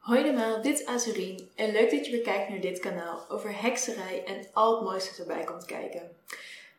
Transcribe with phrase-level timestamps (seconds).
[0.00, 3.60] Hoi allemaal, dit is Azurien en leuk dat je weer kijkt naar dit kanaal over
[3.60, 6.16] hekserij en al het mooiste erbij komt kijken.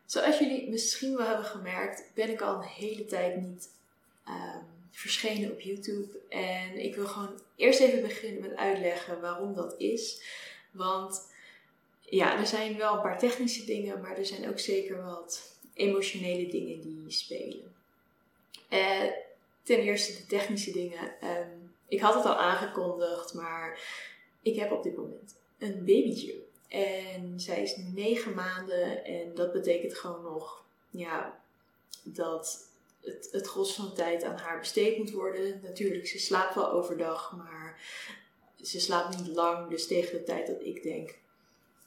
[0.05, 3.69] Zoals jullie misschien wel hebben gemerkt, ben ik al een hele tijd niet
[4.25, 6.19] ehm, verschenen op YouTube.
[6.29, 10.21] En ik wil gewoon eerst even beginnen met uitleggen waarom dat is.
[10.71, 11.31] Want
[11.99, 16.47] ja, er zijn wel een paar technische dingen, maar er zijn ook zeker wat emotionele
[16.47, 17.75] dingen die spelen.
[18.69, 19.03] Uh,
[19.63, 21.19] ten eerste de technische dingen.
[21.21, 21.60] Ehm,
[21.91, 23.79] ik had het al aangekondigd, maar
[24.41, 26.43] ik heb op dit moment een babytje.
[26.67, 31.41] En zij is nu negen maanden en dat betekent gewoon nog ja,
[32.03, 32.67] dat
[33.01, 35.59] het, het gros van de tijd aan haar besteed moet worden.
[35.63, 37.81] Natuurlijk, ze slaapt wel overdag, maar
[38.61, 39.69] ze slaapt niet lang.
[39.69, 41.19] Dus tegen de tijd dat ik denk,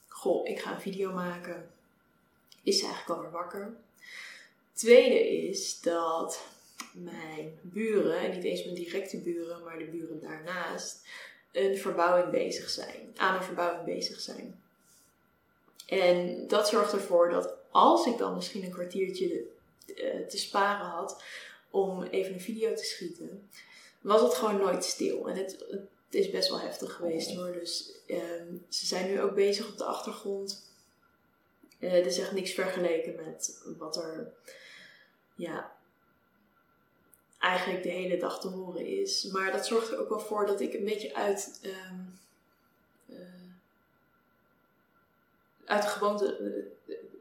[0.07, 1.71] goh, ik ga een video maken,
[2.63, 3.75] is ze eigenlijk alweer wakker.
[4.73, 6.54] Tweede is dat
[6.95, 11.07] mijn buren, en niet eens mijn directe buren, maar de buren daarnaast,
[11.51, 14.63] een verbouwing bezig zijn, aan een verbouwing bezig zijn.
[15.85, 19.43] En dat zorgt ervoor dat als ik dan misschien een kwartiertje
[19.95, 21.23] eh, te sparen had
[21.69, 23.49] om even een video te schieten,
[24.01, 25.29] was het gewoon nooit stil.
[25.29, 27.51] En het, het is best wel heftig geweest hoor.
[27.51, 30.73] Dus ehm, ze zijn nu ook bezig op de achtergrond.
[31.79, 34.33] Uh, er is echt niks vergeleken met wat er
[35.35, 35.74] ja,
[37.39, 39.23] eigenlijk de hele dag te horen is.
[39.23, 42.19] Maar dat zorgt er ook wel voor dat ik een beetje uit, um,
[43.09, 43.17] uh,
[45.65, 46.37] uit de gewoonte.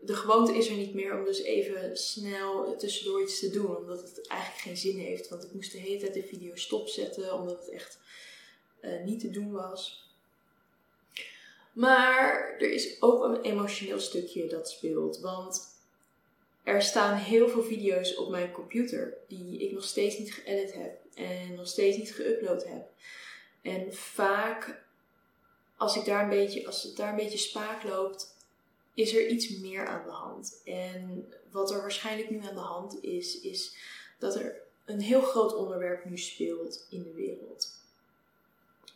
[0.00, 3.76] De, gewoonte is er niet meer om dus even snel tussendoor iets te doen.
[3.76, 5.28] Omdat het eigenlijk geen zin heeft.
[5.28, 7.34] Want ik moest de hele tijd de video stopzetten.
[7.34, 7.98] Omdat het echt
[8.80, 10.08] uh, niet te doen was.
[11.72, 15.20] Maar er is ook een emotioneel stukje dat speelt.
[15.20, 15.73] Want
[16.64, 20.98] er staan heel veel video's op mijn computer die ik nog steeds niet geëdit heb
[21.14, 22.86] en nog steeds niet geüpload heb.
[23.62, 24.82] En vaak,
[25.76, 28.36] als, ik daar een beetje, als het daar een beetje spaak loopt,
[28.94, 30.60] is er iets meer aan de hand.
[30.64, 33.76] En wat er waarschijnlijk nu aan de hand is, is
[34.18, 37.72] dat er een heel groot onderwerp nu speelt in de wereld.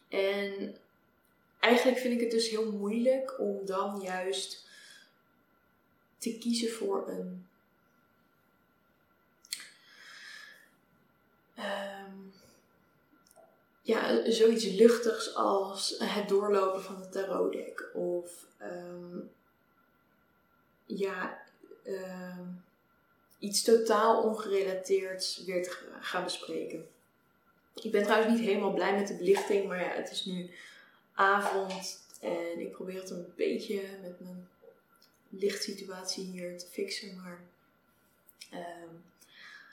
[0.08, 0.76] En
[1.58, 4.66] eigenlijk vind ik het dus heel moeilijk om dan juist
[6.18, 7.46] te kiezen voor een
[11.58, 12.32] um,
[13.82, 17.90] ja, zoiets luchtigs als het doorlopen van het tarotdek.
[17.94, 19.30] Of um,
[20.86, 21.38] ja,
[21.86, 22.64] um,
[23.38, 26.88] iets totaal ongerelateerd weer te gaan bespreken.
[27.74, 30.50] Ik ben trouwens niet helemaal blij met de belichting, maar ja, het is nu
[31.14, 34.48] avond en ik probeer het een beetje met mijn
[35.28, 37.16] lichtsituatie hier te fixen.
[37.16, 37.40] Maar
[38.52, 39.04] um,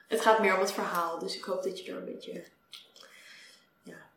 [0.08, 1.20] het gaat meer om het verhaal.
[1.20, 2.46] Dus ik hoop dat je er een beetje.
[3.84, 4.10] Ja.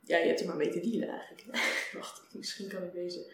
[0.00, 1.44] Ja, je hebt er maar mee te dealen eigenlijk.
[1.98, 3.32] Wacht, misschien kan ik deze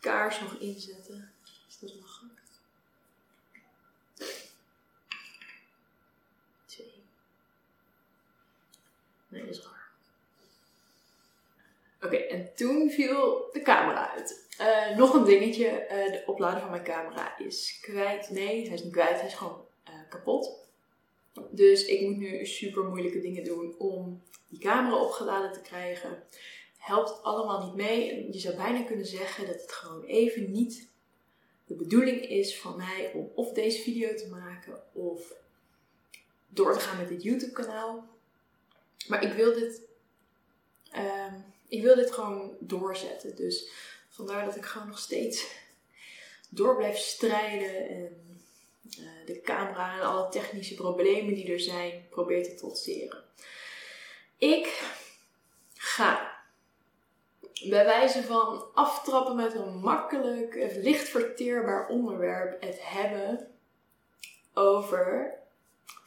[0.00, 1.32] kaars nog inzetten.
[1.68, 2.30] Is dat nog goed?
[6.66, 7.02] Twee.
[9.28, 9.77] Nee, dat is raar.
[12.38, 14.46] En toen viel de camera uit.
[14.60, 18.30] Uh, nog een dingetje, uh, de oplader van mijn camera is kwijt.
[18.30, 19.66] Nee, hij is niet kwijt, hij is gewoon
[20.08, 20.66] kapot.
[21.50, 26.22] Dus ik moet nu super moeilijke dingen doen om die camera opgeladen te krijgen.
[26.78, 28.32] Helpt allemaal niet mee.
[28.32, 30.88] Je zou bijna kunnen zeggen dat het gewoon even niet
[31.66, 35.34] de bedoeling is van mij om of deze video te maken of
[36.48, 38.06] door te gaan met dit YouTube kanaal.
[39.08, 39.80] Maar ik wil dit,
[40.94, 41.34] uh,
[41.68, 43.36] ik wil dit gewoon doorzetten.
[43.36, 43.68] Dus
[44.18, 45.46] Vandaar dat ik gewoon nog steeds
[46.48, 48.40] door blijf strijden en
[48.98, 53.24] uh, de camera en alle technische problemen die er zijn probeer te trotseren.
[54.38, 54.82] Ik
[55.74, 56.36] ga
[57.68, 63.48] bij wijze van aftrappen met een makkelijk, licht verteerbaar onderwerp het hebben
[64.54, 65.34] over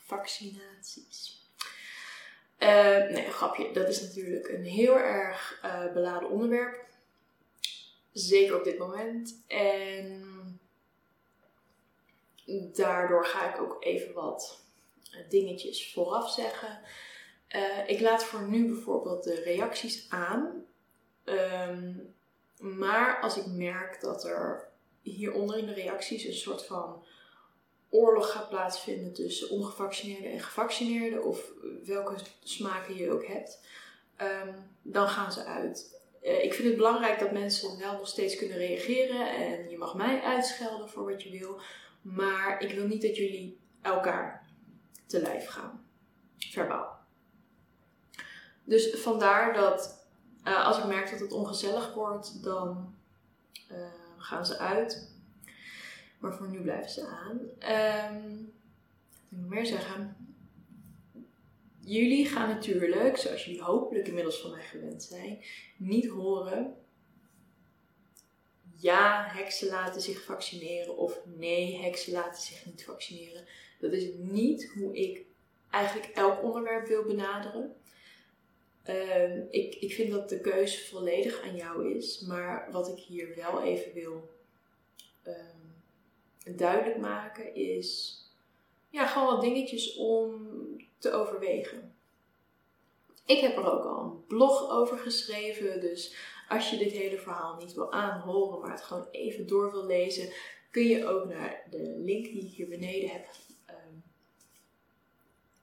[0.05, 1.30] vaccinaties.
[2.63, 3.71] Uh, nee, grapje.
[3.71, 6.85] Dat is natuurlijk een heel erg uh, beladen onderwerp.
[8.11, 9.43] Zeker op dit moment.
[9.47, 10.59] En
[12.73, 14.65] daardoor ga ik ook even wat
[15.11, 16.79] eh, dingetjes vooraf zeggen.
[17.55, 20.65] Uh, ik laat voor nu bijvoorbeeld de reacties aan.
[21.25, 22.13] Um,
[22.57, 24.69] maar als ik merk dat er
[25.01, 27.03] hieronder in de reacties een soort van
[27.91, 31.51] oorlog gaat plaatsvinden tussen ongevaccineerden en gevaccineerden, of
[31.85, 33.59] welke smaken je ook hebt,
[34.21, 35.99] um, dan gaan ze uit.
[36.21, 39.35] Eh, ik vind het belangrijk dat mensen wel nog steeds kunnen reageren.
[39.35, 41.61] En je mag mij uitschelden voor wat je wil.
[42.01, 44.49] Maar ik wil niet dat jullie elkaar
[45.05, 45.85] te lijf gaan.
[46.37, 46.99] Verbaal.
[48.63, 50.05] dus vandaar dat
[50.43, 52.95] eh, als ik merk dat het ongezellig wordt, dan
[53.67, 53.77] eh,
[54.17, 55.10] gaan ze uit.
[56.21, 57.39] Maar voor nu blijven ze aan.
[58.09, 58.53] Um,
[59.29, 60.15] wat moet meer zeggen?
[61.79, 65.43] Jullie gaan natuurlijk, zoals jullie hopelijk inmiddels van mij gewend zijn,
[65.77, 66.75] niet horen.
[68.75, 73.45] Ja, heksen laten zich vaccineren of nee, heksen laten zich niet vaccineren.
[73.79, 75.25] Dat is niet hoe ik
[75.69, 77.75] eigenlijk elk onderwerp wil benaderen.
[78.83, 82.19] Ehm, ik, ik vind dat de keuze volledig aan jou is.
[82.19, 84.29] Maar wat ik hier wel even wil
[85.27, 85.60] um,
[86.45, 88.19] duidelijk maken is
[88.89, 90.47] ja, gewoon wat dingetjes om
[90.97, 91.95] te overwegen.
[93.25, 95.81] Ik heb er ook al een blog over geschreven.
[95.81, 96.15] Dus
[96.49, 100.33] als je dit hele verhaal niet wil aanhoren, maar het gewoon even door wil lezen,
[100.71, 103.25] kun je ook naar de link die hier beneden heb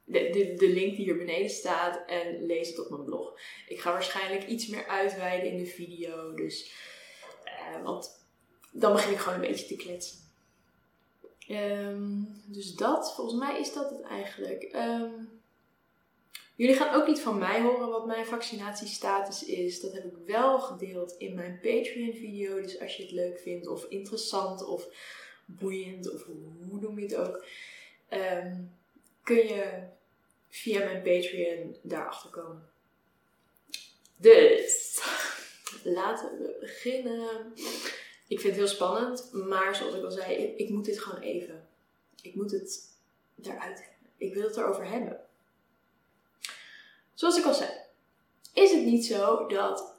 [0.09, 3.39] de, de, link die hier beneden staat en lees het op mijn blog.
[3.67, 6.33] Ik ga waarschijnlijk iets meer uitweiden in de video.
[6.33, 6.71] Dus,
[7.45, 8.25] uh, want
[8.71, 10.17] dan begin ik gewoon een beetje te kletsen.
[11.51, 14.69] Um, dus dat, volgens mij is dat het eigenlijk.
[14.73, 15.41] Um,
[16.55, 19.81] jullie gaan ook niet van mij horen wat mijn vaccinatiestatus is.
[19.81, 22.61] Dat heb ik wel gedeeld in mijn Patreon video.
[22.61, 24.87] Dus als je het leuk vindt of interessant of
[25.45, 26.23] boeiend of
[26.69, 27.45] hoe noem je het ook.
[28.09, 28.71] Um,
[29.23, 29.83] kun je
[30.49, 32.69] via mijn Patreon daarachter komen.
[34.15, 35.01] Dus,
[35.83, 37.53] laten we beginnen.
[38.29, 41.67] Ik vind het heel spannend, maar zoals ik al zei, ik, moet dit gewoon even.
[42.21, 42.89] Ik moet het
[43.41, 44.07] eruit hebben.
[44.17, 45.19] Ik wil het erover hebben.
[47.13, 47.69] Zoals ik al zei,
[48.53, 49.93] is het niet zo dat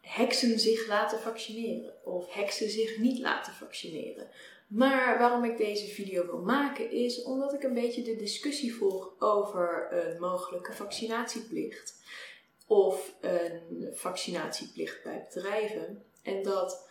[0.00, 4.28] heksen zich laten vaccineren of heksen zich niet laten vaccineren.
[4.66, 9.12] Maar waarom ik deze video wil maken is omdat ik een beetje de discussie volg
[9.18, 11.94] over een mogelijke vaccinatieplicht
[12.66, 16.04] of een vaccinatieplicht bij bedrijven.
[16.22, 16.88] En dat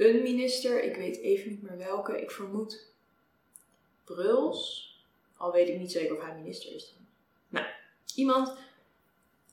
[0.00, 2.88] een minister, ik weet even niet meer welke, ik vermoed
[4.04, 4.88] Bruls,
[5.36, 6.94] al weet ik niet zeker of hij minister is.
[7.48, 7.66] Nou,
[8.14, 8.52] iemand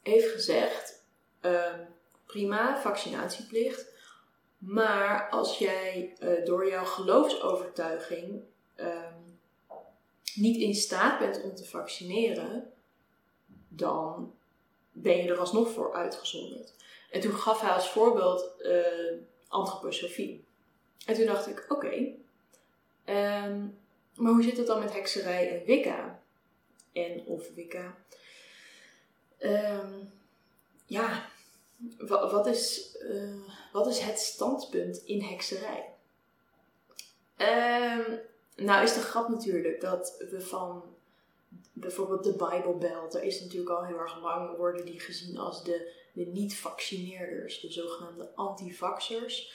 [0.01, 1.03] heeft gezegd:
[1.41, 1.73] uh,
[2.25, 3.95] prima, vaccinatieplicht.
[4.57, 8.41] Maar als jij uh, door jouw geloofsovertuiging
[8.75, 9.39] um,
[10.35, 12.71] niet in staat bent om te vaccineren,
[13.67, 14.33] dan
[14.91, 16.73] ben je er alsnog voor uitgezonderd.
[17.11, 19.13] En toen gaf hij als voorbeeld uh,
[19.47, 20.45] antroposofie.
[21.05, 21.95] En toen dacht ik, oké,
[23.05, 23.77] um,
[24.15, 26.19] maar hoe zit het dan met hekserij en wicca?
[26.93, 27.95] En of wicca?
[29.39, 30.11] Um,
[30.85, 31.29] ja,
[32.07, 35.89] wat is, uh, wat is het standpunt in hekserij?
[37.37, 38.19] Um,
[38.55, 40.83] nou is de grap natuurlijk dat we van
[41.73, 45.93] bijvoorbeeld de Bijbelbelt, daar is natuurlijk al heel erg lang, worden die gezien als de,
[46.17, 49.51] de niet-vaccineerders, de zogenaamde antivaxers.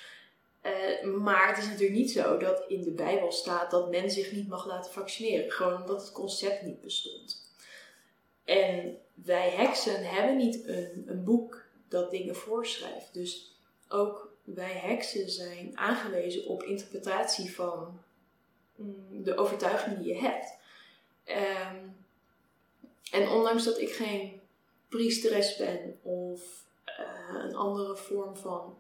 [0.63, 4.33] Uh, maar het is natuurlijk niet zo dat in de Bijbel staat dat men zich
[4.33, 5.51] niet mag laten vaccineren.
[5.51, 7.51] Gewoon omdat het concept niet bestond.
[8.45, 13.15] En wij heksen hebben niet een, een boek dat dingen voorschrijft.
[13.15, 13.57] Dus
[13.89, 18.01] ook wij heksen zijn aangewezen op interpretatie van
[18.77, 20.55] mm, de overtuiging die je hebt.
[21.25, 21.77] Ehm,
[23.11, 24.42] en ondanks dat ik geen
[24.93, 28.79] priesteres ben of uh, een andere vorm van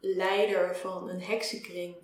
[0.00, 1.94] leider van een heksenkring,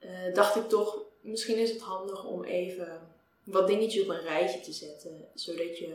[0.00, 3.00] uh, dacht ik toch, misschien is het handig om even
[3.44, 5.94] wat dingetjes op een rijtje te zetten, zodat je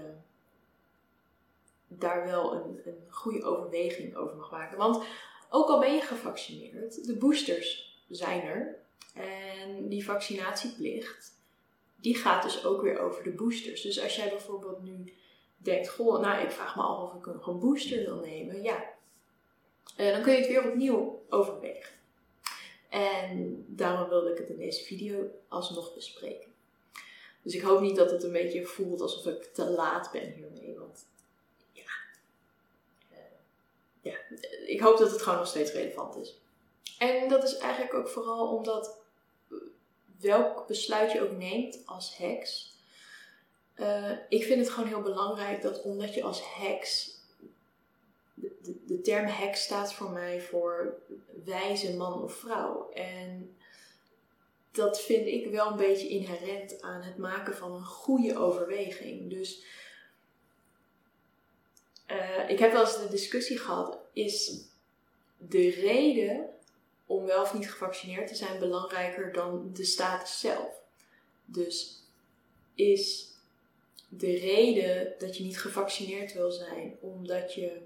[1.87, 4.77] daar wel een, een goede overweging over mag maken.
[4.77, 5.03] Want
[5.49, 8.81] ook al ben je gevaccineerd, de boosters zijn er.
[9.13, 11.31] En die vaccinatieplicht,
[11.95, 13.81] die gaat dus ook weer over de boosters.
[13.81, 15.13] Dus als jij bijvoorbeeld nu
[15.63, 18.63] denkt, goh, nou ik vraag me af of ik een booster wil nemen.
[18.63, 18.83] Ja,
[19.97, 21.95] uh, dan kun je het weer opnieuw overwegen.
[22.89, 26.51] En daarom wilde ik het in deze video alsnog bespreken.
[27.41, 30.75] Dus ik hoop niet dat het een beetje voelt alsof ik te laat ben hiermee.
[30.79, 31.05] Want
[34.03, 34.15] ja,
[34.65, 36.39] ik hoop dat het gewoon nog steeds relevant is.
[36.97, 38.97] En dat is eigenlijk ook vooral omdat
[40.19, 42.72] welk besluit je ook neemt als heks.
[43.75, 47.17] Uh, ik vind het gewoon heel belangrijk dat omdat je als heks.
[48.33, 50.97] De, de, de, term heks staat voor mij voor
[51.45, 52.89] wijze man of vrouw.
[52.91, 53.55] En
[54.71, 59.29] dat vind ik wel een beetje inherent aan het maken van een goede overweging.
[59.29, 59.63] Dus
[62.07, 64.61] uh, ik heb wel eens de discussie gehad: is
[65.37, 66.49] de reden
[67.05, 70.81] om wel of niet gevaccineerd te zijn belangrijker dan de status zelf?
[71.45, 72.03] Dus
[72.75, 73.32] is
[74.17, 77.81] de reden dat je niet gevaccineerd wil zijn, omdat je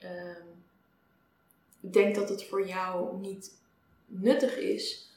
[0.00, 0.46] ehm,
[1.80, 3.54] denkt dat het voor jou niet
[4.06, 5.10] nuttig is,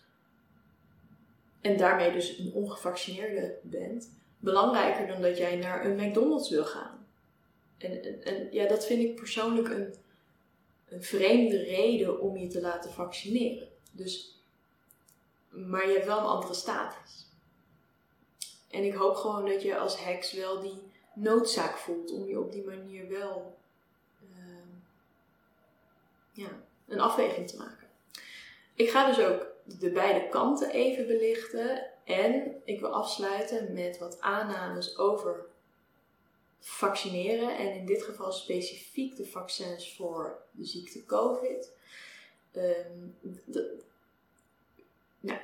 [1.62, 7.08] en daarmee dus een ongevaccineerde bent, belangrijker dan dat jij naar een McDonald's wil gaan.
[7.78, 9.96] En, en, ja, dat vind ik persoonlijk een,
[10.90, 13.68] een vreemde reden om je te laten vaccineren.
[13.92, 14.40] Dus,
[15.50, 17.26] maar je hebt wel een andere status.
[18.76, 20.82] En ik hoop gewoon dat je als heks wel die
[21.14, 23.58] noodzaak voelt om je op die manier wel
[24.22, 24.38] uh,
[26.32, 26.50] ja,
[26.88, 27.88] een afweging te maken.
[28.74, 31.88] Ik ga dus ook de beide kanten even belichten.
[32.04, 35.46] En ik wil afsluiten met wat aannames over
[36.60, 37.58] vaccineren.
[37.58, 41.74] En in dit geval specifiek de vaccins voor de ziekte COVID.
[42.52, 43.84] Um, de,
[45.20, 45.40] nou,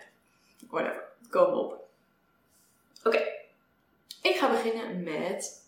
[0.69, 1.09] whatever.
[1.29, 1.80] Komen op.
[3.03, 3.27] Oké.
[4.21, 5.65] Ik ga beginnen met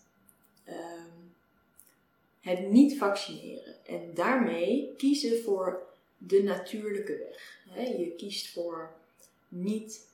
[0.68, 1.34] um,
[2.40, 3.86] het niet vaccineren.
[3.86, 5.82] En daarmee kiezen voor
[6.18, 7.62] de natuurlijke weg.
[7.96, 8.92] Je kiest voor
[9.48, 10.06] niet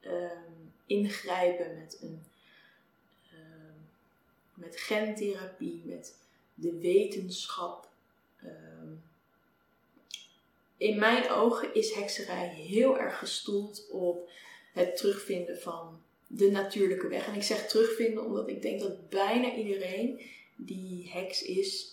[0.00, 0.52] ehm,
[0.86, 2.24] ingrijpen met, een,
[3.32, 3.38] uh,
[4.54, 6.16] met gentherapie, met
[6.54, 7.88] de wetenschap.
[8.42, 8.92] Ehm,
[10.76, 14.30] in mijn ogen is hekserij heel erg gestoeld op
[14.72, 16.02] het terugvinden van
[16.34, 17.26] de natuurlijke weg.
[17.26, 20.20] En ik zeg terugvinden omdat ik denk dat bijna iedereen
[20.56, 21.92] die heks is,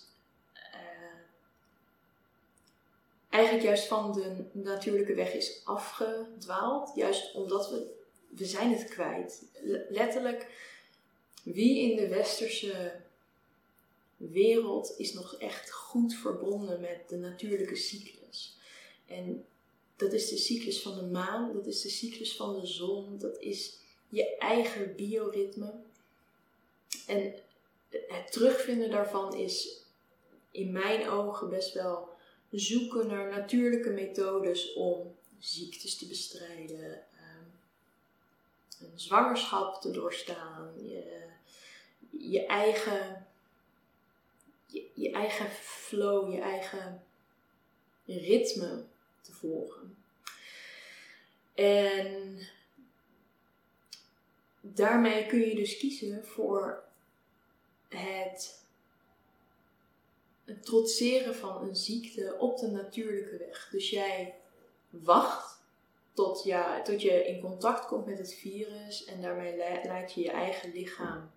[3.30, 6.92] eigenlijk juist van de natuurlijke weg is afgedwaald.
[6.94, 7.92] Juist omdat we,
[8.28, 9.44] we zijn het kwijt.
[9.88, 10.46] Letterlijk,
[11.42, 13.00] wie in de westerse
[14.16, 18.56] wereld is nog echt goed verbonden met de natuurlijke cyclus?
[19.06, 19.44] En
[19.96, 23.38] dat is de cyclus van de maan, dat is de cyclus van de zon, dat
[23.38, 23.78] is
[24.10, 25.72] je eigen bioritme.
[27.06, 27.34] En
[27.90, 29.82] het terugvinden daarvan is
[30.50, 32.08] in mijn ogen best wel
[32.50, 37.44] zoeken naar natuurlijke methodes om ziektes te bestrijden, ehm,
[38.80, 41.28] een zwangerschap te doorstaan, je,
[42.10, 43.26] je eigen,
[44.66, 47.02] je, je eigen flow, je eigen
[48.06, 48.84] ritme
[49.20, 49.96] te volgen.
[51.54, 52.38] En
[54.60, 56.82] daarmee kun je dus kiezen voor
[57.88, 58.64] het
[60.60, 63.68] trotseren van een ziekte op de natuurlijke weg.
[63.70, 64.34] Dus jij
[64.90, 65.62] wacht
[66.12, 70.30] tot, ja, tot je in contact komt met het virus en daarmee laat je je
[70.30, 71.30] eigen lichaam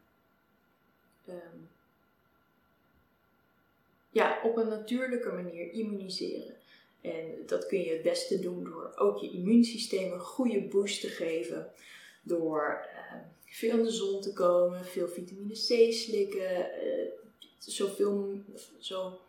[1.25, 1.57] ehm,
[4.09, 6.55] ja, op een natuurlijke manier immuniseren.
[7.01, 11.07] En dat kun je het beste doen door ook je immuunsysteem een goede boost te
[11.07, 11.71] geven.
[12.23, 17.11] Door uh, veel in de zon te komen, veel vitamine C slikken, uh,
[17.57, 18.41] zoveel,
[18.79, 19.19] zo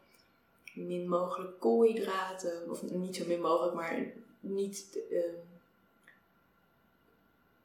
[0.75, 5.23] min mogelijk koolhydraten, of niet zo min mogelijk, maar niet uh,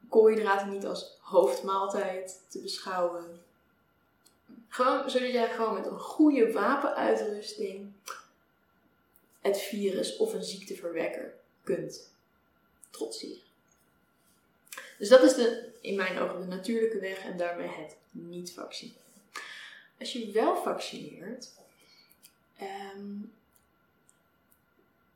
[0.09, 3.41] koolhydraten niet als hoofdmaaltijd te beschouwen.
[4.67, 7.91] Gewoon zodat jij gewoon met een goede wapenuitrusting
[9.41, 11.33] het virus of een ziekteverwekker
[11.63, 12.11] kunt
[12.89, 13.48] trotseren.
[14.99, 19.01] Dus dat is de, in mijn ogen de natuurlijke weg en daarmee het niet vaccineren.
[19.99, 21.49] Als je wel vaccineert,
[22.57, 23.15] ehm,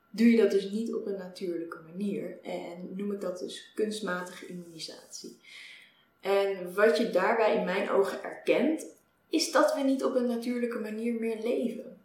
[0.09, 2.37] doe je dat dus niet op een natuurlijke manier.
[2.43, 5.37] En noem ik dat dus kunstmatige immunisatie.
[6.21, 8.85] En wat je daarbij in mijn ogen erkent,
[9.29, 11.97] is dat we niet op een natuurlijke manier meer leven.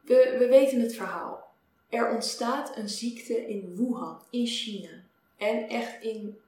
[0.00, 1.54] We, we weten het verhaal.
[1.88, 5.02] Er ontstaat een ziekte in Wuhan, in China.
[5.36, 6.38] En echt in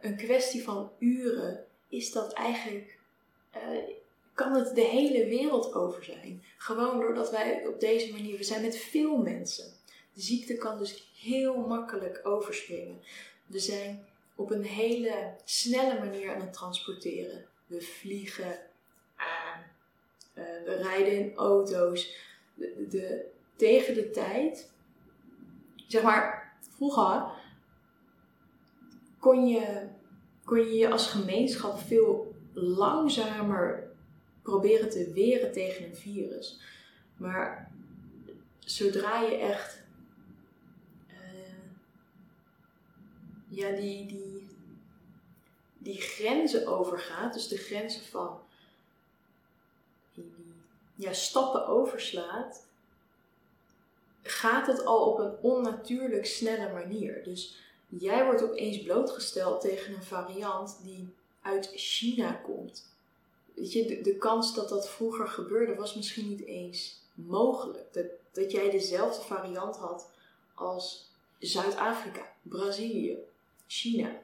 [0.00, 2.98] een kwestie van uren is dat eigenlijk
[3.56, 3.60] uh,
[4.34, 6.42] kan het de hele wereld over zijn.
[6.56, 9.72] Gewoon doordat wij op deze manier, we zijn met veel mensen.
[10.12, 13.00] De ziekte kan dus heel makkelijk overspringen.
[13.46, 17.44] We zijn op een hele snelle manier aan het transporteren.
[17.66, 18.58] We vliegen,
[19.18, 22.16] uh, we rijden in auto's.
[22.54, 23.24] De, de,
[23.56, 24.70] tegen de tijd,
[25.86, 27.42] zeg maar, vroeger
[29.24, 29.88] kon je,
[30.44, 33.90] kon je je als gemeenschap veel langzamer
[34.42, 36.60] proberen te weren tegen een virus.
[37.16, 37.72] Maar
[38.58, 39.82] zodra je echt
[41.08, 41.14] uh,
[43.48, 44.48] ja, die, die,
[45.78, 48.40] die grenzen overgaat, dus de grenzen van
[50.94, 52.66] ja, stappen overslaat,
[54.22, 57.22] gaat het al op een onnatuurlijk snelle manier.
[57.22, 57.62] Dus
[57.98, 61.08] jij wordt opeens blootgesteld tegen een variant die
[61.42, 62.86] uit China komt.
[63.54, 68.08] Weet je, de, kans dat dat vroeger gebeurde was misschien niet eens mogelijk.
[68.32, 70.10] Dat jij dezelfde variant had
[70.54, 73.18] als Zuid-Afrika, Brazilië,
[73.66, 74.22] China.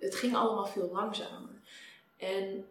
[0.00, 1.50] Het ging allemaal veel langzamer.
[2.16, 2.66] En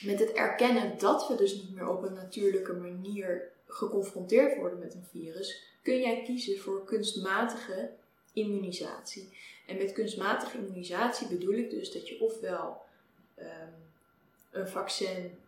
[0.00, 4.94] met het erkennen dat we dus niet meer op een natuurlijke manier geconfronteerd worden met
[4.94, 7.90] een virus, kun jij kiezen voor kunstmatige
[8.32, 9.28] immunisatie.
[9.66, 12.82] En met kunstmatige immunisatie bedoel ik dus dat je ofwel
[13.38, 13.74] um,
[14.50, 15.38] een vaccin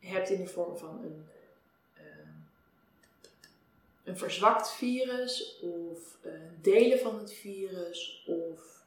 [0.00, 1.26] hebt in de vorm van een,
[1.98, 2.48] um,
[4.04, 8.84] een verzwakt virus, of uh, delen van het virus, of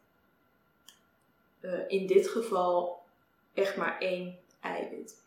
[1.62, 3.04] uh, in dit geval
[3.54, 5.26] echt maar één eiwit.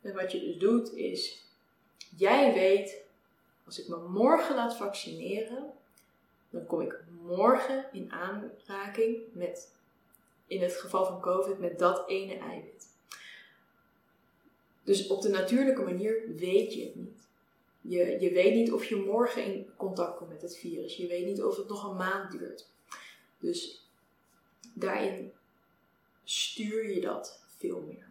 [0.00, 1.44] En wat je dus doet is,
[2.16, 3.02] jij weet,
[3.66, 5.72] als ik me morgen laat vaccineren,
[6.50, 9.72] dan kom ik morgen in aanraking met,
[10.46, 12.86] in het geval van COVID, met dat ene eiwit.
[14.84, 17.28] Dus op de natuurlijke manier weet je het niet.
[17.80, 20.96] Je, je weet niet of je morgen in contact komt met het virus.
[20.96, 22.68] Je weet niet of het nog een maand duurt.
[23.38, 23.88] Dus
[24.74, 25.32] daarin
[26.24, 28.08] stuur je dat veel meer.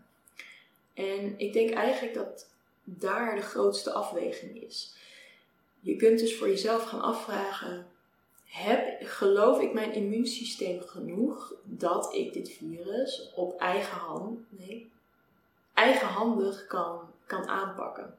[0.94, 2.50] En ik denk eigenlijk dat
[2.84, 4.94] daar de grootste afweging is.
[5.80, 7.88] Je kunt dus voor jezelf gaan afvragen:
[8.50, 14.92] heb, geloof ik mijn immuunsysteem genoeg dat ik dit virus op eigen hand, nee,
[15.74, 18.18] eigenhandig kan, kan aanpakken?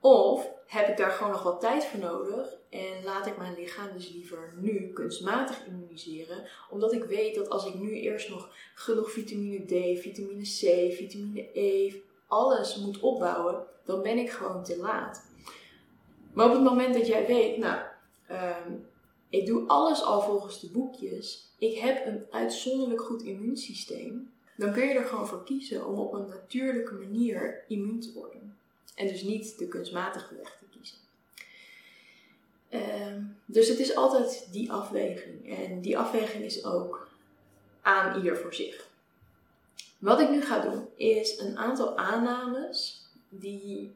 [0.00, 3.88] Of heb ik daar gewoon nog wat tijd voor nodig en laat ik mijn lichaam
[3.92, 9.10] dus liever nu kunstmatig immuniseren, omdat ik weet dat als ik nu eerst nog genoeg
[9.10, 11.94] vitamine D, vitamine C, vitamine E,
[12.26, 15.24] alles moet opbouwen, dan ben ik gewoon te laat.
[16.32, 17.80] Maar op het moment dat jij weet, nou,
[18.30, 18.86] um,
[19.28, 24.86] ik doe alles al volgens de boekjes, ik heb een uitzonderlijk goed immuunsysteem, dan kun
[24.86, 28.56] je er gewoon voor kiezen om op een natuurlijke manier immuun te worden.
[28.94, 30.98] En dus niet de kunstmatige weg te kiezen.
[32.68, 35.58] Ehm, dus het is altijd die afweging.
[35.58, 37.08] En die afweging is ook
[37.82, 38.88] aan ieder voor zich.
[39.98, 43.94] Wat ik nu ga doen is een aantal aannames die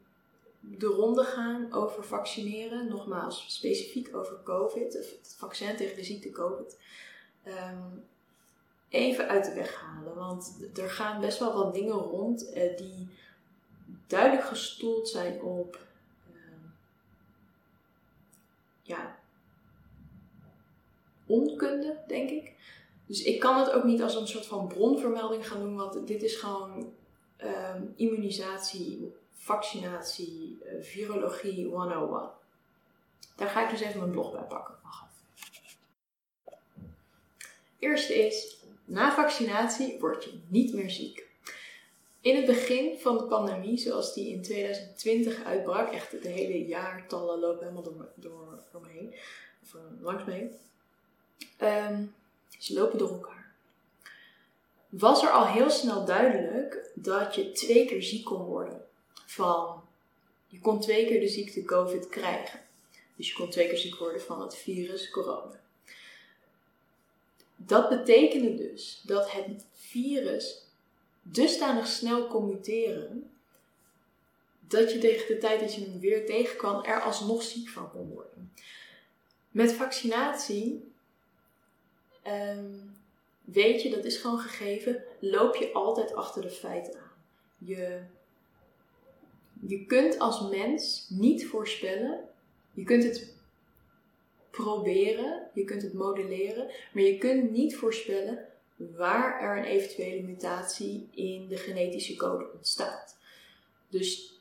[0.61, 2.89] de ronde gaan over vaccineren.
[2.89, 6.79] Nogmaals, specifiek over COVID, het vaccin tegen de ziekte COVID.
[7.43, 7.89] Ehm,
[8.89, 10.15] even uit de weg halen.
[10.15, 13.09] Want er gaan best wel wat dingen rond eh, die
[14.07, 15.87] duidelijk gestoeld zijn op
[16.33, 16.67] ehm,
[18.83, 19.19] ja,
[21.27, 22.53] onkunde, denk ik.
[23.07, 26.23] Dus ik kan het ook niet als een soort van bronvermelding gaan doen, want dit
[26.23, 26.93] is gewoon
[27.37, 29.15] ehm, immunisatie,
[29.51, 32.31] vaccinatie, uh, virologie 101.
[33.37, 34.75] Daar ga ik dus even mijn blog bij pakken.
[37.79, 41.29] Eerste is, na vaccinatie word je niet meer ziek.
[42.21, 47.39] In het begin van de pandemie, zoals die in 2020 uitbrak, echt de hele jaartallen
[47.39, 49.15] lopen helemaal door, door, door me heen,
[49.75, 50.53] uh, langs me heen.
[51.63, 52.15] Um,
[52.59, 53.53] ze lopen door elkaar.
[54.89, 58.89] Was er al heel snel duidelijk dat je twee keer ziek kon worden.
[59.33, 59.83] Van,
[60.47, 62.61] je kon twee keer de ziekte COVID krijgen.
[63.17, 65.61] Dus je kon twee keer ziek worden van het virus corona.
[67.57, 70.65] Dat betekende dus dat het virus
[71.23, 73.31] dusdanig snel kon muteren
[74.61, 78.09] dat je tegen de tijd dat je hem weer tegenkwam er alsnog ziek van kon
[78.09, 78.53] worden.
[79.51, 80.91] Met vaccinatie
[82.23, 82.75] Ehm,
[83.45, 87.25] weet je, dat is gewoon gegeven, loop je altijd achter de feiten aan.
[87.59, 88.01] Je,
[89.67, 92.29] je kunt als mens niet voorspellen,
[92.73, 93.35] je kunt het
[94.51, 98.47] proberen, je kunt het modelleren, maar je kunt niet voorspellen
[98.77, 103.17] waar er een eventuele mutatie in de genetische code ontstaat.
[103.89, 104.39] Dus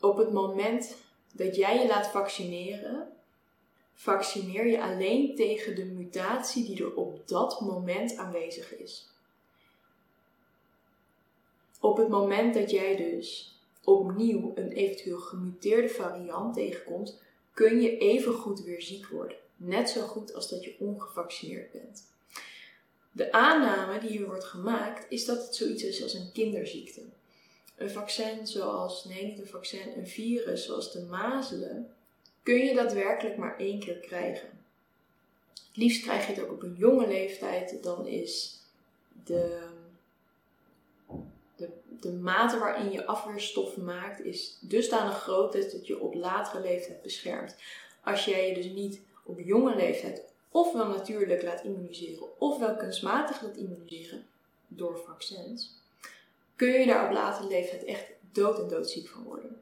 [0.00, 0.96] op het moment
[1.32, 3.08] dat jij je laat vaccineren,
[3.94, 9.06] vaccineer je alleen tegen de mutatie die er op dat moment aanwezig is.
[11.80, 13.57] Op het moment dat jij dus
[13.88, 17.20] opnieuw een eventueel gemuteerde variant tegenkomt,
[17.52, 19.36] kun je even goed weer ziek worden.
[19.56, 22.02] Net zo goed als dat je ongevaccineerd bent.
[23.12, 27.00] De aanname die hier wordt gemaakt is dat het zoiets is als een kinderziekte.
[27.76, 31.90] Een vaccin zoals, nee niet een vaccin, een virus zoals de mazelen
[32.42, 34.48] kun je daadwerkelijk maar één keer krijgen.
[35.54, 38.60] Het liefst krijg je het ook op een jonge leeftijd, dan is
[39.24, 39.67] de,
[42.00, 47.56] de, mate waarin je afweerstof maakt is dusdanig groot dat je op latere leeftijd beschermt.
[48.04, 53.56] Als jij je dus niet op jonge leeftijd ofwel natuurlijk laat immuniseren ofwel kunstmatig laat
[53.56, 54.26] immuniseren,
[54.68, 55.74] door vaccins,
[56.56, 59.60] kun je daar op latere leeftijd echt dood en doodziek van worden.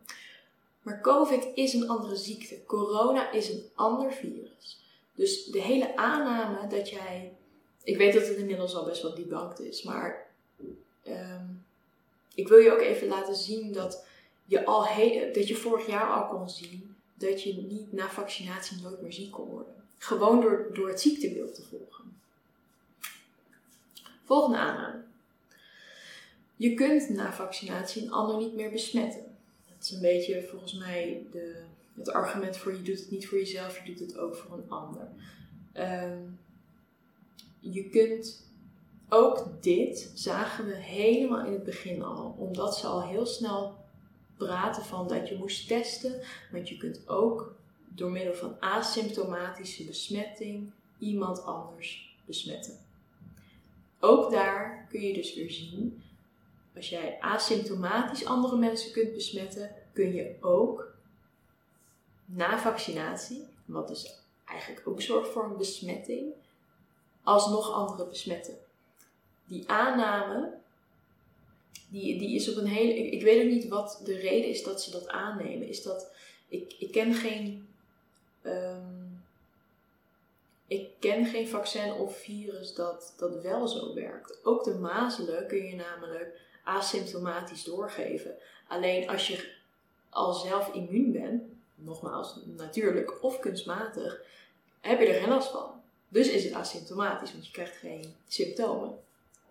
[0.83, 2.64] Maar COVID is een andere ziekte.
[2.66, 4.81] Corona is een ander virus.
[5.14, 7.33] Dus de hele aanname dat jij.
[7.83, 10.27] Ik weet dat het inmiddels al best wel debunked is, maar
[11.03, 11.44] ehm,
[12.37, 14.05] ik wil je ook even laten zien dat
[14.44, 14.83] je, al
[15.33, 19.31] dat je vorig jaar al kon zien dat je niet na vaccinatie nooit meer ziek
[19.31, 19.75] kon worden.
[19.99, 22.16] Gewoon door, door het ziektebeeld te volgen.
[24.25, 25.03] Volgende aanname.
[26.57, 29.25] Je kunt na vaccinatie een ander niet meer besmetten.
[29.68, 31.62] Dat is een beetje volgens mij de,
[31.94, 34.70] het argument voor je doet het niet voor jezelf, je doet het ook voor een
[34.70, 35.09] ander.
[35.72, 36.18] Ehm,
[37.61, 38.45] je kunt
[39.08, 43.74] ook dit, zagen we helemaal in het begin al, omdat ze al heel snel
[44.36, 46.20] praten van dat je moest testen,
[46.52, 47.54] want je kunt ook
[47.88, 52.78] door middel van asymptomatische besmetting iemand anders besmetten.
[54.00, 56.02] Ook daar kun je dus weer zien,
[56.76, 60.94] als jij asymptomatisch andere mensen kunt besmetten, kun je ook
[62.24, 66.32] na vaccinatie, wat dus eigenlijk ook zorgt voor een besmetting,
[67.22, 68.54] alsnog anderen besmetten.
[69.46, 70.52] Die aanname,
[71.88, 72.94] die, die is op een hele.
[72.94, 75.68] Ik, weet ook niet wat de reden is dat ze dat aannemen.
[75.68, 76.11] Is dat.
[76.48, 77.68] Ik, ik ken geen.
[78.42, 79.04] Ehm,
[80.66, 84.38] ik ken geen vaccin of virus dat, dat wel zo werkt.
[84.44, 88.35] Ook de mazelen kun je namelijk asymptomatisch doorgeven.
[88.68, 89.52] Alleen als je
[90.11, 91.42] al zelf immuun bent,
[91.74, 94.22] nogmaals natuurlijk of kunstmatig,
[94.80, 95.70] heb je er geen last van.
[96.09, 98.98] Dus is het asymptomatisch, want je krijgt geen symptomen.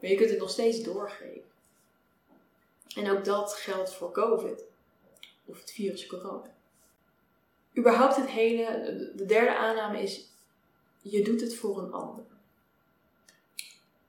[0.06, 1.52] Maar je kunt het nog steeds doorgeven.
[2.96, 4.64] En ook dat geldt voor COVID.
[5.46, 6.54] Of het virus corona.
[7.78, 8.66] Überhaupt het hele,
[9.16, 10.30] de derde aanname is,
[11.02, 12.24] je doet het voor een ander.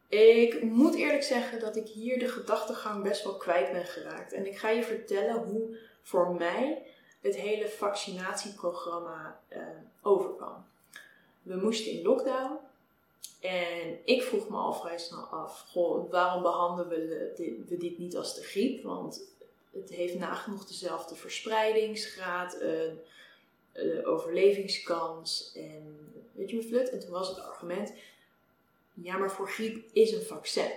[0.08, 4.32] Ik moet eerlijk zeggen dat ik hier de gedachtegang best wel kwijt ben geraakt.
[4.32, 6.82] En ik ga je vertellen hoe voor mij
[7.20, 9.58] het hele vaccinatieprogramma uh,
[10.02, 10.64] overkwam.
[11.42, 12.65] We moesten in lockdown.
[13.40, 16.88] En ik vroeg me al vrij snel af: goh, waarom behandelen
[17.66, 18.82] we dit, niet als de griep?
[18.82, 19.22] Want
[19.72, 22.98] het heeft nagenoeg dezelfde verspreidingsgraad, een,
[24.04, 26.90] overlevingskans en weet je flut.
[26.90, 27.92] En toen was het argument:
[28.94, 30.70] ja, maar voor griep is een vaccin.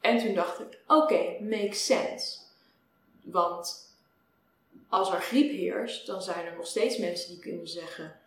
[0.00, 2.38] En toen dacht ik: oké, makes sense.
[3.22, 3.94] Want
[4.88, 8.20] als er griep heerst, dan zijn er nog steeds mensen die kunnen zeggen: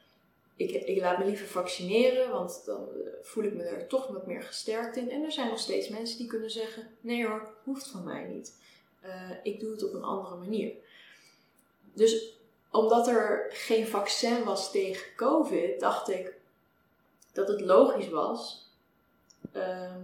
[0.59, 4.27] ik, ik laat me liever vaccineren, want dan eh, voel ik me er toch wat
[4.27, 5.11] meer gesterkt in.
[5.11, 8.53] En er zijn nog steeds mensen die kunnen zeggen: nee hoor, hoeft van mij niet.
[9.05, 10.73] Uh, ik doe het op een andere manier.
[11.93, 12.33] Dus
[12.71, 16.33] omdat er geen vaccin was tegen COVID, dacht ik
[17.31, 18.67] dat het logisch was.
[19.55, 19.95] Uh,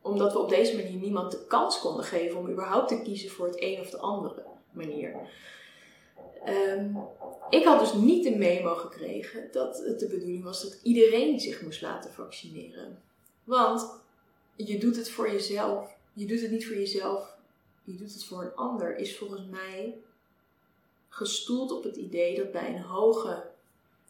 [0.00, 3.46] omdat we op deze manier niemand de kans konden geven om überhaupt te kiezen voor
[3.46, 5.30] het een of de andere manier.
[6.48, 6.96] Um,
[7.50, 11.62] ik had dus niet de memo gekregen dat het de bedoeling was dat iedereen zich
[11.62, 13.02] moest laten vaccineren.
[13.44, 13.90] Want
[14.56, 15.96] je doet het voor jezelf.
[16.12, 17.36] Je doet het niet voor jezelf.
[17.84, 18.96] Je doet het voor een ander.
[18.96, 19.98] Is volgens mij
[21.08, 23.44] gestoeld op het idee dat bij een hoge,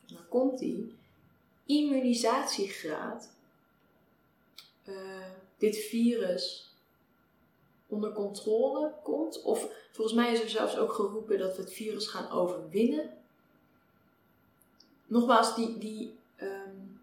[0.07, 0.95] nou komt die,
[1.67, 3.31] immunisatiegraad
[4.85, 4.95] uh,
[5.59, 6.72] dit virus
[7.93, 9.43] onder controle komt.
[9.43, 13.11] Of volgens mij is er zelfs ook geroepen dat we het virus gaan overwinnen.
[15.07, 17.01] Nogmaals, die, die, um,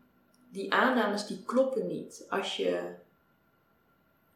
[0.51, 2.93] die aannames die kloppen niet als je,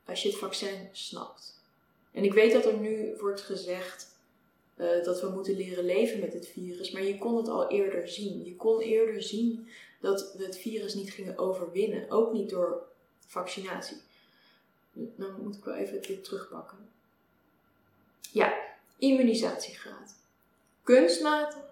[0.06, 1.62] als je het vaccin snapt.
[2.12, 4.18] En ik weet dat er nu wordt gezegd
[4.78, 8.08] uh, dat we moeten leren leven met het virus, maar je kon het al eerder
[8.08, 8.46] zien.
[8.46, 9.68] Je kon eerder zien
[10.02, 12.82] dat we het virus niet gingen overwinnen, ook niet door
[13.28, 13.98] vaccinatie.
[14.94, 16.78] Dan moet ik wel even dit terugpakken.
[18.32, 18.58] Ja,
[18.98, 20.16] immunisatiegraad.
[20.84, 21.64] Kunstmatig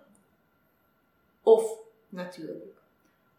[1.43, 1.77] of
[2.09, 2.75] natuurlijk.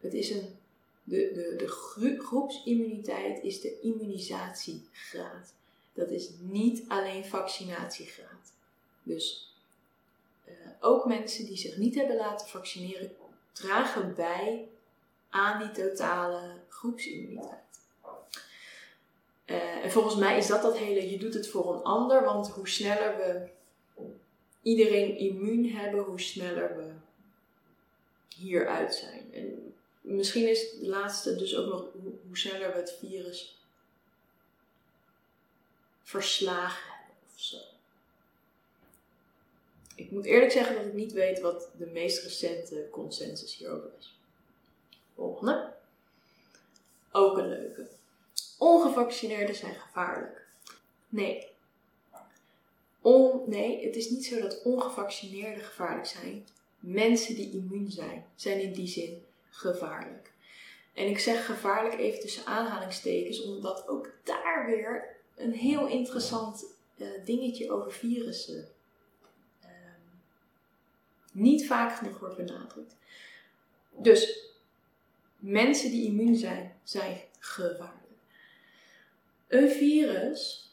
[0.00, 0.56] Het is een,
[1.04, 5.52] de, de, de groepsimmuniteit is de immunisatiegraad.
[5.92, 8.52] Dat is niet alleen vaccinatiegraad.
[9.02, 9.54] Dus
[10.48, 13.16] uh, ook mensen die zich niet hebben laten vaccineren
[13.52, 14.68] dragen bij
[15.30, 17.71] aan die totale groepsimmuniteit.
[19.92, 22.68] En volgens mij is dat dat hele, je doet het voor een ander, want hoe
[22.68, 23.48] sneller we
[24.62, 26.90] iedereen immuun hebben, hoe sneller we
[28.36, 29.34] hieruit zijn.
[29.34, 31.84] En misschien is het laatste dus ook nog
[32.26, 33.58] hoe sneller we het virus
[36.02, 37.58] verslagen hebben of zo.
[39.94, 44.14] Ik moet eerlijk zeggen dat ik niet weet wat de meest recente consensus hierover is.
[45.14, 45.72] Volgende.
[47.10, 47.86] Ook een leuke.
[48.62, 50.46] Ongevaccineerden zijn gevaarlijk.
[51.08, 51.50] Nee.
[53.46, 56.46] Nee, het is niet zo dat ongevaccineerden gevaarlijk zijn.
[56.78, 60.32] Mensen die immuun zijn, zijn in die zin gevaarlijk.
[60.94, 66.64] En ik zeg gevaarlijk even tussen aanhalingstekens, omdat ook daar weer een heel interessant
[66.96, 68.68] uh, dingetje over virussen
[69.62, 69.68] uh,
[71.32, 72.96] niet vaak genoeg wordt benadrukt.
[73.90, 74.48] Dus
[75.38, 78.01] mensen die immuun zijn, zijn gevaarlijk.
[79.52, 80.70] Een virus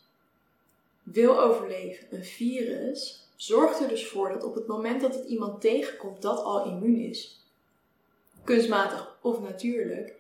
[1.04, 2.08] wil overleven.
[2.10, 6.44] Een virus zorgt er dus voor dat op het moment dat het iemand tegenkomt dat
[6.44, 7.46] al immuun is,
[8.44, 10.16] kunstmatig of natuurlijk,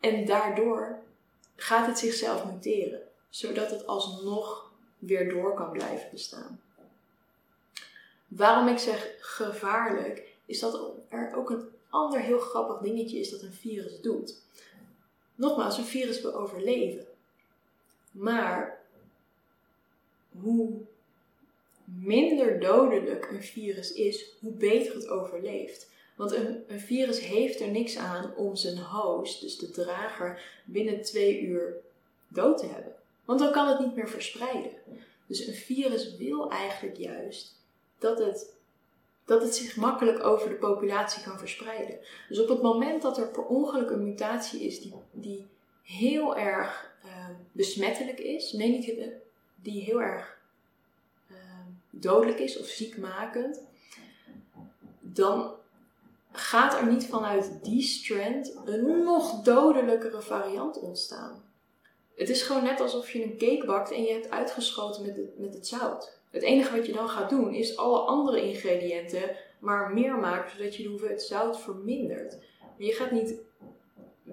[0.00, 0.98] en daardoor
[1.56, 6.60] gaat het zichzelf muteren, zodat het alsnog weer door kan blijven bestaan.
[8.28, 13.42] Waarom ik zeg gevaarlijk, is dat er ook een ander heel grappig dingetje is dat
[13.42, 14.42] een virus doet.
[15.34, 17.12] Nogmaals, een virus wil overleven.
[18.14, 18.80] Maar
[20.40, 20.70] hoe
[21.84, 25.90] minder dodelijk een virus is, hoe beter het overleeft.
[26.16, 31.40] Want een, virus heeft er niks aan om zijn host, dus de drager, binnen twee
[31.40, 31.76] uur
[32.28, 32.92] dood te hebben.
[33.24, 34.70] Want dan kan het niet meer verspreiden.
[35.26, 37.56] Dus een virus wil eigenlijk juist
[37.98, 38.54] dat het,
[39.24, 41.98] dat het zich makkelijk over de populatie kan verspreiden.
[42.28, 45.46] Dus op het moment dat er per ongeluk een mutatie is die, die
[45.82, 46.93] heel erg
[47.52, 48.98] besmettelijk is, nee niet
[49.54, 50.38] die heel erg
[51.30, 51.36] uh,
[51.90, 53.60] dodelijk is of ziekmakend,
[55.00, 55.52] dan
[56.32, 61.42] gaat er niet vanuit die strand een nog dodelijkere variant ontstaan.
[62.14, 65.38] Het is gewoon net alsof je een cake bakt en je hebt uitgeschoten met het,
[65.38, 66.18] met het zout.
[66.30, 70.76] Het enige wat je dan gaat doen is alle andere ingrediënten maar meer maken zodat
[70.76, 72.38] je de hoeveelheid zout vermindert.
[72.60, 73.34] Maar je gaat niet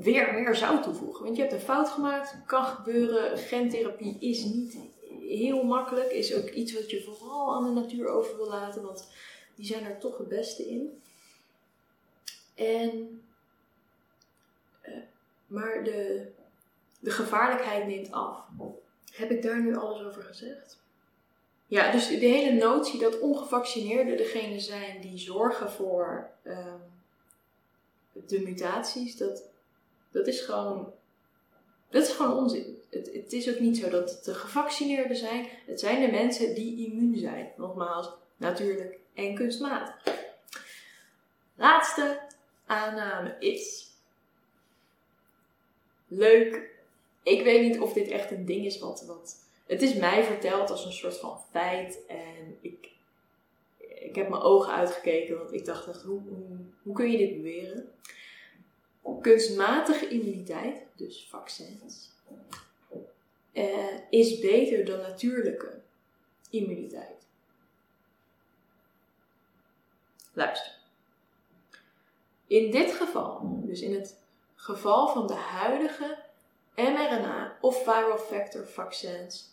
[0.03, 1.23] weer meer zout toevoegen.
[1.23, 3.37] Want je hebt een fout gemaakt, kan gebeuren.
[3.37, 4.77] Gentherapie is niet
[5.19, 6.11] heel makkelijk.
[6.11, 9.07] Is ook iets wat je vooral aan de natuur over wil laten, want
[9.55, 11.01] die zijn er toch het beste in.
[12.55, 13.21] En,
[14.87, 14.95] uh,
[15.47, 16.27] maar de,
[16.99, 18.45] de gevaarlijkheid neemt af.
[19.11, 20.79] Heb ik daar nu alles over gezegd?
[21.67, 26.73] Ja, dus de hele notie dat ongevaccineerden degene zijn die zorgen voor uh,
[28.13, 29.50] de mutaties, dat,
[30.11, 30.93] dat is gewoon,
[31.89, 32.79] dat is gewoon onzin.
[32.89, 35.47] Het, het is ook niet zo dat het de gevaccineerden zijn.
[35.65, 37.51] Het zijn de mensen die immuun zijn.
[37.57, 40.19] Nogmaals, natuurlijk en kunstmatig.
[41.55, 42.19] Laatste
[42.65, 43.89] aanname is.
[46.07, 46.69] Leuk.
[47.23, 49.35] Ik weet niet of dit echt een ding is wat, wat.
[49.67, 52.05] Het is mij verteld als een soort van feit.
[52.07, 52.89] En ik,
[53.77, 57.35] ik heb mijn ogen uitgekeken, want ik dacht echt, hoe, hoe, hoe kun je dit
[57.35, 57.91] beweren?
[59.21, 62.11] Kunstmatige immuniteit, dus vaccins,
[63.53, 65.81] uh, is beter dan natuurlijke
[66.49, 67.25] immuniteit.
[70.33, 70.79] Luister.
[72.47, 74.19] In dit geval, dus in het
[74.55, 76.17] geval van de huidige
[76.75, 79.49] mRNA of viral vector vaccins,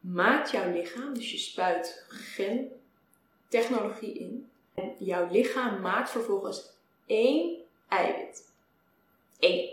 [0.00, 6.78] maakt jouw lichaam, dus je spuit gentechnologie in, en jouw lichaam maakt vervolgens
[7.10, 7.56] één
[7.88, 8.48] eiwit.
[9.38, 9.70] Eén.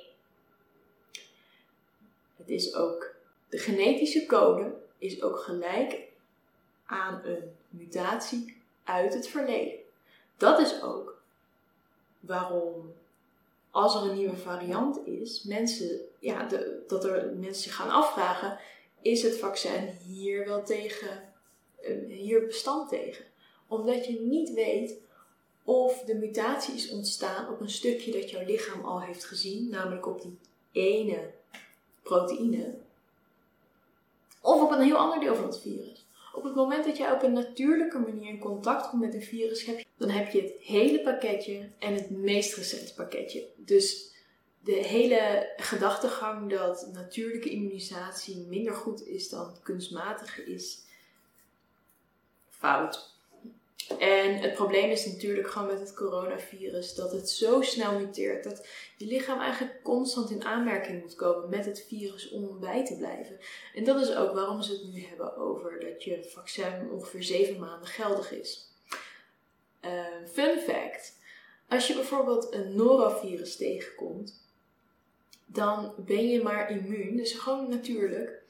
[2.35, 3.15] Het is ook,
[3.49, 6.01] de genetische code is ook gelijk
[6.85, 9.79] aan een mutatie uit het verleden.
[10.37, 11.21] Dat is ook
[12.19, 12.93] waarom
[13.71, 16.47] als er een nieuwe variant is, mensen, ja,
[16.87, 18.59] dat er mensen zich gaan afvragen:
[19.01, 21.33] is het vaccin hier wel tegen,
[21.81, 23.25] eh, hier bestand tegen?
[23.67, 25.05] Omdat je niet weet
[25.67, 30.07] of de mutatie is ontstaan op een stukje dat jouw lichaam al heeft gezien, namelijk
[30.07, 30.37] op die
[30.71, 31.31] ene
[32.01, 32.75] proteïne,
[34.41, 36.05] of op een heel ander deel van het virus.
[36.33, 39.65] Op het moment dat jij op een natuurlijke manier in contact komt met een virus,
[39.65, 43.47] heb je, dan heb je het hele pakketje en het meest recente pakketje.
[43.55, 44.11] Dus
[44.59, 50.83] de hele gedachtegang dat natuurlijke immunisatie minder goed is dan kunstmatige is
[52.49, 53.16] fout.
[53.99, 58.67] En het probleem is natuurlijk gewoon met het coronavirus dat het zo snel muteert dat
[58.97, 63.39] je lichaam eigenlijk constant in aanmerking moet komen met het virus om bij te blijven.
[63.73, 67.59] En dat is ook waarom ze het nu hebben over dat je vaccin ongeveer 7
[67.59, 68.71] maanden geldig is.
[69.81, 71.19] Uh, fun fact:
[71.69, 74.45] als je bijvoorbeeld een norovirus tegenkomt,
[75.45, 78.41] dan ben je maar immuun, dus gewoon natuurlijk,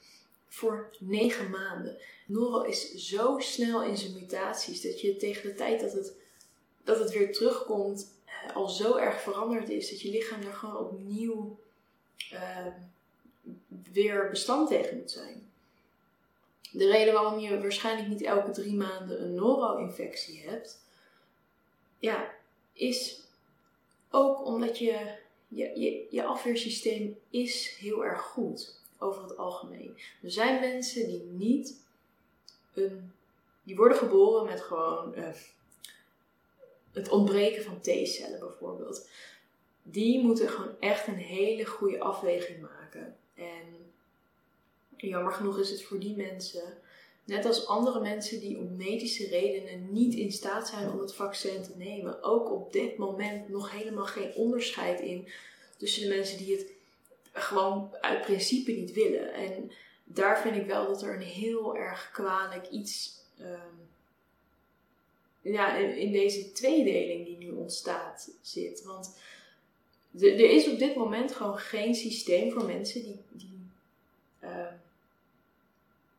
[0.48, 1.96] voor 9 maanden.
[2.26, 6.12] Noro is zo snel in zijn mutaties dat je tegen de tijd dat het,
[6.84, 10.76] dat het weer terugkomt eh, al zo erg veranderd is dat je lichaam er gewoon
[10.76, 11.58] opnieuw
[12.30, 12.72] ehm,
[13.92, 15.50] weer bestand tegen moet zijn.
[16.70, 20.78] De reden waarom je waarschijnlijk niet elke drie maanden een noro-infectie hebt,
[21.98, 22.34] ja,
[22.72, 23.20] is
[24.10, 25.16] ook omdat je,
[25.48, 29.98] je, je, je afweersysteem is heel erg goed over het algemeen.
[30.22, 31.80] Er zijn mensen die niet
[32.74, 33.12] een,
[33.62, 35.28] die worden geboren met gewoon uh,
[36.92, 39.08] het ontbreken van T-cellen bijvoorbeeld.
[39.82, 43.16] Die moeten gewoon echt een hele goede afweging maken.
[43.34, 43.92] En
[44.96, 46.78] jammer genoeg is het voor die mensen,
[47.24, 51.62] net als andere mensen die om medische redenen niet in staat zijn om het vaccin
[51.62, 55.28] te nemen, ook op dit moment nog helemaal geen onderscheid in
[55.76, 56.66] tussen de mensen die het
[57.40, 59.32] gewoon uit principe niet willen.
[59.32, 59.70] En
[60.04, 63.88] daar vind ik wel dat er een heel erg kwalijk iets um,
[65.40, 68.84] ja, in, deze tweedeling die nu ontstaat zit.
[68.84, 69.18] Want
[70.20, 73.60] er is op dit moment gewoon geen systeem voor mensen die, die
[74.42, 74.66] uh,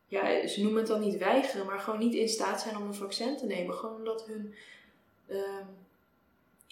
[0.08, 2.94] ja, ze noemen het dan niet weigeren, maar gewoon niet in staat zijn om een
[2.94, 3.74] vaccin te nemen.
[3.74, 4.54] Gewoon omdat hun.
[5.26, 5.58] Uh,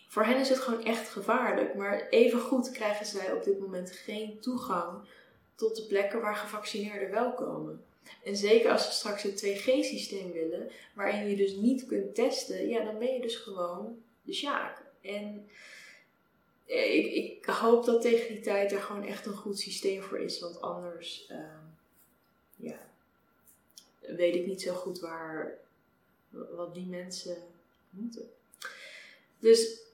[0.09, 1.75] voor hen is het gewoon echt gevaarlijk.
[1.75, 4.99] Maar even goed krijgen zij op dit moment geen toegang
[5.55, 7.83] tot de plekken waar gevaccineerden wel komen.
[8.25, 12.85] En zeker als ze straks een 2G-systeem willen, waarin je dus niet kunt testen, ja,
[12.85, 14.83] dan ben je dus gewoon de sjaak.
[15.01, 15.49] En
[16.67, 20.19] eh, ik, ik hoop dat tegen die tijd er gewoon echt een goed systeem voor
[20.19, 21.39] is, want anders, uh,
[22.57, 22.79] ja,
[24.01, 25.59] weet ik niet zo goed waar,
[26.31, 27.37] wat die mensen
[27.91, 28.31] moeten.
[29.39, 29.87] Dus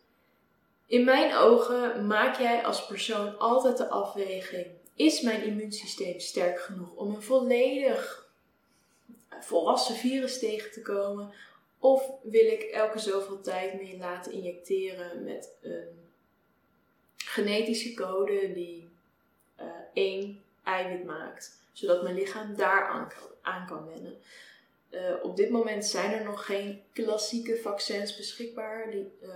[0.87, 6.94] in mijn ogen maak jij als persoon altijd de afweging: is mijn immuunsysteem sterk genoeg
[6.94, 8.29] om een volledig
[9.40, 11.33] volwassen virus tegen te komen?
[11.79, 16.09] Of wil ik elke zoveel tijd me laten injecteren met een
[17.16, 18.88] genetische code die
[19.61, 24.16] uh, één eiwit maakt, zodat mijn lichaam daar aan kan, aan kan wennen?
[24.90, 28.90] Uh, op dit moment zijn er nog geen klassieke vaccins beschikbaar.
[28.90, 29.31] Die, uh,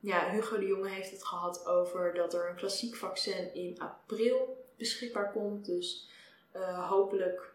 [0.00, 4.64] ja, Hugo de Jonge heeft het gehad over dat er een klassiek vaccin in april
[4.76, 5.66] beschikbaar komt.
[5.66, 6.08] Dus
[6.56, 7.52] uh, hopelijk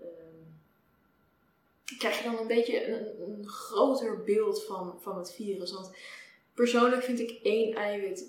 [0.00, 0.06] uh,
[1.98, 5.72] krijg je dan een beetje een, groter beeld van, van het virus.
[5.72, 5.90] Want
[6.54, 8.24] persoonlijk vind ik één eiwit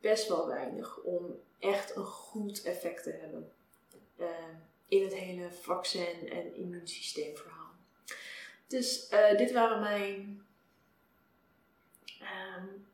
[0.00, 3.52] best wel weinig om echt een goed effect te hebben
[4.16, 4.26] uh,
[4.88, 7.58] in het hele vaccin- en immuunsysteemverhaal.
[8.66, 10.44] Dus dit waren mijn
[12.56, 12.86] Um,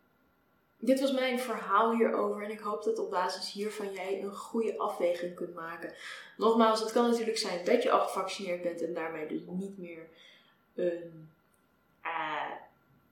[0.78, 4.78] dit was mijn verhaal hierover en ik hoop dat op basis hiervan jij een goede
[4.78, 5.92] afweging kunt maken.
[6.36, 10.08] Nogmaals, het kan natuurlijk zijn dat je al gevaccineerd bent en daarmee dus niet meer
[10.74, 11.28] een,
[12.04, 12.50] uh,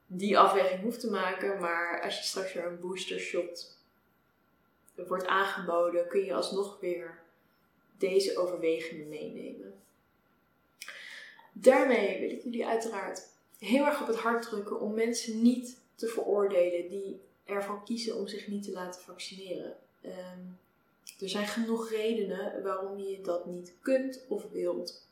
[0.06, 1.60] die afweging hoeft te maken.
[1.60, 3.78] Maar als je straks weer een booster shot
[4.94, 7.18] wordt aangeboden, kun je alsnog weer
[7.98, 9.74] deze overwegingen meenemen.
[11.52, 16.10] Daarmee wil ik jullie uiteraard heel erg op het hart drukken om mensen niet te
[16.10, 19.76] veroordelen die ervoor kiezen om zich niet te laten vaccineren.
[20.00, 20.40] Ehm,
[21.20, 25.06] er zijn genoeg redenen waarom je dat niet kunt of wilt.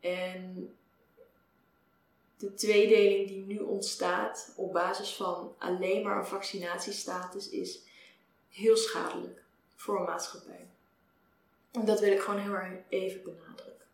[0.00, 0.74] En
[2.36, 7.80] de tweedeling die nu ontstaat op basis van alleen maar een vaccinatiestatus is
[8.48, 9.42] heel schadelijk
[9.74, 10.66] voor een maatschappij.
[11.70, 13.86] En dat wil ik gewoon heel erg even benadrukken.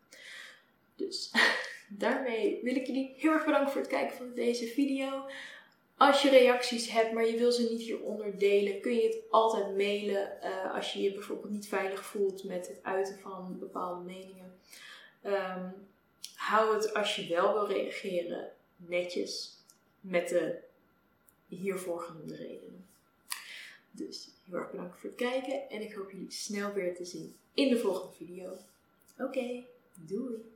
[0.96, 1.30] Dus
[1.88, 5.26] daarmee wil ik jullie heel erg bedanken voor het kijken van deze video.
[5.96, 9.76] Als je reacties hebt, maar je wil ze niet hieronder delen, kun je het altijd
[9.76, 14.58] mailen uh, als je je bijvoorbeeld niet veilig voelt met het uiten van bepaalde meningen.
[15.24, 15.88] Um,
[16.34, 19.58] hou het als je wel wil reageren netjes
[20.00, 20.58] met de
[21.48, 22.86] hiervoor genoemde redenen.
[23.90, 27.36] Dus heel erg bedankt voor het kijken en ik hoop jullie snel weer te zien
[27.54, 28.56] in de volgende video.
[29.18, 30.53] Oké, doei!